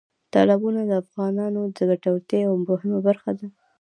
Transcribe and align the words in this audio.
تالابونه 0.33 0.81
د 0.85 0.91
افغانانو 1.03 1.61
د 1.77 1.79
ګټورتیا 1.89 2.39
یوه 2.45 2.57
مهمه 2.67 2.99
برخه 3.07 3.31
ده. 3.39 3.47